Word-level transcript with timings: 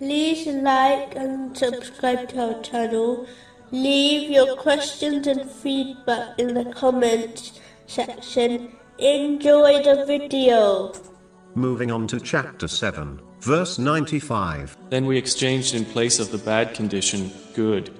like 0.00 1.14
and 1.14 1.56
subscribe 1.56 2.28
to 2.30 2.54
our 2.54 2.62
channel. 2.62 3.26
Leave 3.70 4.30
your 4.30 4.56
questions 4.56 5.26
and 5.26 5.48
feedback 5.50 6.38
in 6.38 6.54
the 6.54 6.64
comments 6.72 7.60
section. 7.86 8.72
Enjoy 8.98 9.82
the 9.82 10.04
video. 10.06 10.92
Moving 11.54 11.90
on 11.90 12.06
to 12.08 12.18
chapter 12.18 12.66
7, 12.66 13.20
verse 13.40 13.78
95. 13.78 14.76
Then 14.90 15.06
we 15.06 15.16
exchanged 15.16 15.74
in 15.74 15.84
place 15.84 16.18
of 16.18 16.30
the 16.30 16.38
bad 16.38 16.74
condition 16.74 17.30
good, 17.54 17.90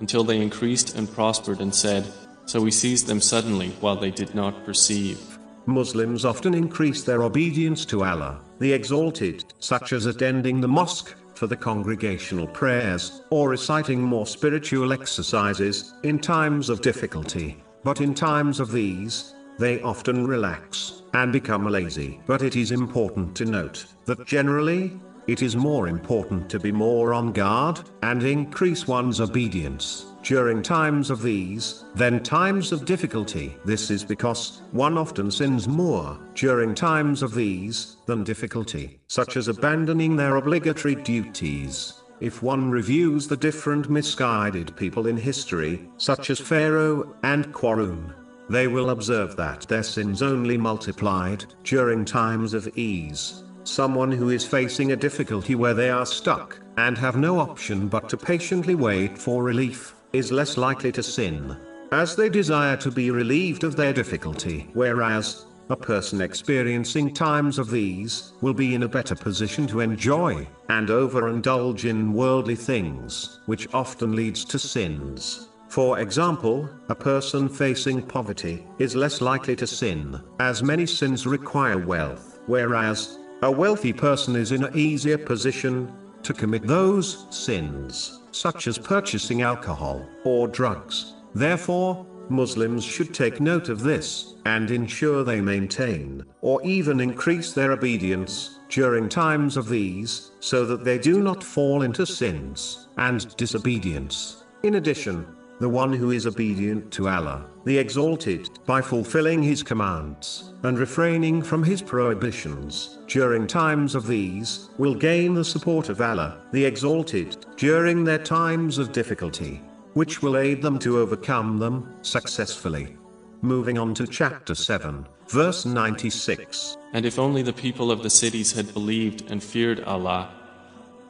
until 0.00 0.22
they 0.22 0.40
increased 0.40 0.96
and 0.96 1.12
prospered 1.12 1.60
and 1.60 1.74
said, 1.74 2.06
So 2.46 2.60
we 2.60 2.70
seized 2.70 3.06
them 3.06 3.20
suddenly 3.20 3.70
while 3.80 3.96
they 3.96 4.10
did 4.10 4.34
not 4.34 4.64
perceive. 4.64 5.38
Muslims 5.66 6.24
often 6.24 6.54
increase 6.54 7.02
their 7.02 7.22
obedience 7.22 7.84
to 7.86 8.04
Allah, 8.04 8.40
the 8.58 8.72
Exalted, 8.72 9.44
such 9.58 9.92
as 9.92 10.06
attending 10.06 10.60
the 10.60 10.68
mosque 10.68 11.16
for 11.34 11.46
the 11.46 11.56
congregational 11.56 12.46
prayers, 12.46 13.22
or 13.30 13.48
reciting 13.48 14.00
more 14.00 14.26
spiritual 14.26 14.92
exercises 14.92 15.94
in 16.02 16.18
times 16.18 16.68
of 16.68 16.80
difficulty. 16.80 17.62
But 17.82 18.00
in 18.00 18.14
times 18.14 18.60
of 18.60 18.72
these, 18.72 19.34
they 19.58 19.80
often 19.82 20.26
relax 20.26 21.02
and 21.12 21.32
become 21.32 21.66
lazy. 21.66 22.20
But 22.26 22.42
it 22.42 22.56
is 22.56 22.72
important 22.72 23.36
to 23.36 23.44
note 23.44 23.86
that 24.04 24.26
generally, 24.26 24.98
it 25.26 25.42
is 25.42 25.56
more 25.56 25.88
important 25.88 26.50
to 26.50 26.58
be 26.58 26.72
more 26.72 27.14
on 27.14 27.32
guard 27.32 27.80
and 28.02 28.22
increase 28.22 28.86
one's 28.86 29.20
obedience 29.20 30.06
during 30.24 30.62
times 30.62 31.10
of 31.10 31.22
these 31.22 31.84
than 31.94 32.22
times 32.22 32.72
of 32.72 32.86
difficulty. 32.86 33.54
This 33.66 33.90
is 33.90 34.02
because 34.02 34.62
one 34.72 34.96
often 34.96 35.30
sins 35.30 35.68
more 35.68 36.18
during 36.34 36.74
times 36.74 37.22
of 37.22 37.38
ease 37.38 37.98
than 38.06 38.24
difficulty, 38.24 38.98
such 39.06 39.36
as 39.36 39.48
abandoning 39.48 40.16
their 40.16 40.36
obligatory 40.36 40.94
duties. 40.94 42.00
If 42.20 42.42
one 42.42 42.70
reviews 42.70 43.28
the 43.28 43.36
different 43.36 43.90
misguided 43.90 44.74
people 44.76 45.08
in 45.08 45.16
history, 45.18 45.88
such 45.98 46.30
as 46.30 46.40
Pharaoh 46.40 47.14
and 47.22 47.52
Qarun, 47.52 48.14
they 48.48 48.66
will 48.66 48.90
observe 48.90 49.36
that 49.36 49.62
their 49.68 49.82
sins 49.82 50.22
only 50.22 50.56
multiplied 50.56 51.44
during 51.64 52.04
times 52.04 52.54
of 52.54 52.68
ease. 52.78 53.42
Someone 53.64 54.12
who 54.12 54.30
is 54.30 54.46
facing 54.46 54.92
a 54.92 54.96
difficulty 54.96 55.54
where 55.54 55.74
they 55.74 55.90
are 55.90 56.06
stuck, 56.06 56.58
and 56.76 56.96
have 56.98 57.16
no 57.16 57.38
option 57.38 57.88
but 57.88 58.08
to 58.08 58.16
patiently 58.16 58.74
wait 58.74 59.16
for 59.16 59.42
relief, 59.42 59.94
is 60.14 60.32
less 60.32 60.56
likely 60.56 60.92
to 60.92 61.02
sin, 61.02 61.56
as 61.92 62.14
they 62.14 62.28
desire 62.28 62.76
to 62.76 62.90
be 62.90 63.10
relieved 63.10 63.64
of 63.64 63.76
their 63.76 63.92
difficulty. 63.92 64.70
Whereas, 64.72 65.46
a 65.70 65.76
person 65.76 66.20
experiencing 66.20 67.12
times 67.12 67.58
of 67.58 67.70
these 67.70 68.32
will 68.40 68.54
be 68.54 68.74
in 68.74 68.84
a 68.84 68.88
better 68.88 69.16
position 69.16 69.66
to 69.66 69.80
enjoy 69.80 70.46
and 70.68 70.88
overindulge 70.88 71.84
in 71.84 72.12
worldly 72.12 72.54
things, 72.54 73.40
which 73.46 73.72
often 73.74 74.14
leads 74.14 74.44
to 74.44 74.58
sins. 74.58 75.48
For 75.68 75.98
example, 75.98 76.68
a 76.88 76.94
person 76.94 77.48
facing 77.48 78.02
poverty 78.02 78.64
is 78.78 78.94
less 78.94 79.20
likely 79.20 79.56
to 79.56 79.66
sin, 79.66 80.20
as 80.38 80.62
many 80.62 80.86
sins 80.86 81.26
require 81.26 81.78
wealth, 81.78 82.38
whereas 82.46 83.18
a 83.42 83.50
wealthy 83.50 83.92
person 83.92 84.36
is 84.36 84.52
in 84.52 84.62
an 84.62 84.78
easier 84.78 85.18
position 85.18 85.92
to 86.22 86.32
commit 86.32 86.66
those 86.66 87.26
sins, 87.30 88.20
such 88.34 88.66
as 88.66 88.78
purchasing 88.78 89.42
alcohol 89.42 90.06
or 90.24 90.48
drugs. 90.48 91.14
Therefore, 91.34 92.04
Muslims 92.28 92.84
should 92.84 93.12
take 93.12 93.40
note 93.40 93.68
of 93.68 93.82
this 93.82 94.34
and 94.46 94.70
ensure 94.70 95.22
they 95.22 95.40
maintain 95.40 96.24
or 96.40 96.60
even 96.64 97.00
increase 97.00 97.52
their 97.52 97.72
obedience 97.72 98.58
during 98.68 99.08
times 99.08 99.56
of 99.56 99.68
these 99.68 100.32
so 100.40 100.64
that 100.66 100.84
they 100.84 100.98
do 100.98 101.22
not 101.22 101.44
fall 101.44 101.82
into 101.82 102.06
sins 102.06 102.88
and 102.96 103.36
disobedience. 103.36 104.44
In 104.62 104.76
addition, 104.76 105.26
the 105.60 105.68
one 105.68 105.92
who 105.92 106.10
is 106.10 106.26
obedient 106.26 106.90
to 106.92 107.08
Allah, 107.08 107.46
the 107.64 107.78
Exalted, 107.78 108.50
by 108.66 108.80
fulfilling 108.80 109.42
His 109.42 109.62
commands, 109.62 110.52
and 110.62 110.78
refraining 110.78 111.42
from 111.42 111.62
His 111.62 111.80
prohibitions, 111.80 112.98
during 113.06 113.46
times 113.46 113.94
of 113.94 114.06
these, 114.06 114.70
will 114.78 114.94
gain 114.94 115.34
the 115.34 115.44
support 115.44 115.88
of 115.88 116.00
Allah, 116.00 116.40
the 116.52 116.64
Exalted, 116.64 117.46
during 117.56 118.04
their 118.04 118.18
times 118.18 118.78
of 118.78 118.92
difficulty, 118.92 119.62
which 119.94 120.22
will 120.22 120.36
aid 120.36 120.60
them 120.60 120.78
to 120.80 120.98
overcome 120.98 121.58
them, 121.58 121.94
successfully. 122.02 122.96
Moving 123.42 123.78
on 123.78 123.94
to 123.94 124.06
chapter 124.06 124.54
7, 124.54 125.06
verse 125.28 125.64
96. 125.64 126.76
And 126.94 127.04
if 127.04 127.18
only 127.18 127.42
the 127.42 127.52
people 127.52 127.90
of 127.90 128.02
the 128.02 128.10
cities 128.10 128.52
had 128.52 128.72
believed 128.72 129.30
and 129.30 129.42
feared 129.42 129.84
Allah, 129.84 130.30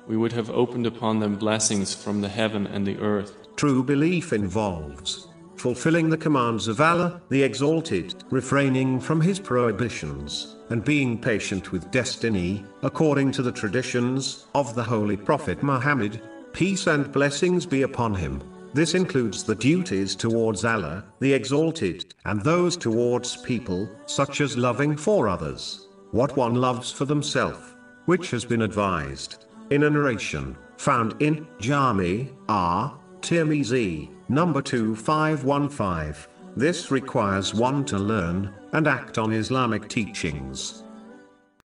we 0.06 0.16
would 0.16 0.32
have 0.32 0.50
opened 0.50 0.86
upon 0.86 1.20
them 1.20 1.36
blessings 1.36 1.94
from 1.94 2.20
the 2.20 2.28
heaven 2.28 2.66
and 2.66 2.86
the 2.86 2.98
earth. 2.98 3.43
True 3.56 3.82
belief 3.82 4.32
involves 4.32 5.28
fulfilling 5.64 6.10
the 6.10 6.16
commands 6.18 6.68
of 6.68 6.78
Allah, 6.78 7.22
the 7.30 7.42
Exalted, 7.42 8.22
refraining 8.30 9.00
from 9.00 9.18
His 9.18 9.40
prohibitions, 9.40 10.56
and 10.68 10.84
being 10.84 11.18
patient 11.18 11.72
with 11.72 11.90
destiny, 11.90 12.62
according 12.82 13.32
to 13.32 13.42
the 13.42 13.50
traditions 13.50 14.44
of 14.54 14.74
the 14.74 14.82
Holy 14.82 15.16
Prophet 15.16 15.62
Muhammad, 15.62 16.20
peace 16.52 16.86
and 16.86 17.10
blessings 17.10 17.64
be 17.64 17.80
upon 17.80 18.14
him. 18.14 18.42
This 18.74 18.94
includes 18.94 19.42
the 19.42 19.54
duties 19.54 20.14
towards 20.14 20.66
Allah, 20.66 21.02
the 21.20 21.32
Exalted, 21.32 22.12
and 22.26 22.42
those 22.42 22.76
towards 22.76 23.38
people, 23.38 23.88
such 24.04 24.42
as 24.42 24.58
loving 24.58 24.98
for 24.98 25.28
others, 25.28 25.88
what 26.10 26.36
one 26.36 26.56
loves 26.56 26.92
for 26.92 27.06
themselves, 27.06 27.74
which 28.04 28.30
has 28.32 28.44
been 28.44 28.60
advised 28.60 29.46
in 29.70 29.84
a 29.84 29.88
narration 29.88 30.58
found 30.76 31.14
in 31.22 31.46
Jami 31.58 32.28
R. 32.50 33.00
Tirmizi, 33.24 34.10
number 34.28 34.60
2515. 34.60 36.30
This 36.56 36.90
requires 36.90 37.54
one 37.54 37.82
to 37.86 37.98
learn 37.98 38.52
and 38.72 38.86
act 38.86 39.16
on 39.16 39.32
Islamic 39.32 39.88
teachings 39.88 40.83